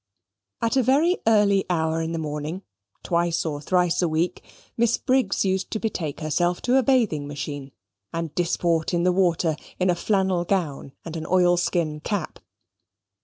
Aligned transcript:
At 0.63 0.75
a 0.77 0.81
very 0.81 1.19
early 1.27 1.63
hour 1.69 2.01
in 2.01 2.11
the 2.11 2.17
morning, 2.17 2.63
twice 3.03 3.45
or 3.45 3.61
thrice 3.61 4.01
a 4.01 4.07
week, 4.09 4.43
Miss 4.75 4.97
Briggs 4.97 5.45
used 5.45 5.69
to 5.69 5.79
betake 5.79 6.21
herself 6.21 6.59
to 6.63 6.77
a 6.77 6.81
bathing 6.81 7.27
machine, 7.27 7.71
and 8.11 8.33
disport 8.33 8.95
in 8.95 9.03
the 9.03 9.11
water 9.11 9.55
in 9.79 9.91
a 9.91 9.95
flannel 9.95 10.43
gown 10.43 10.93
and 11.05 11.15
an 11.15 11.27
oilskin 11.27 11.99
cap. 11.99 12.39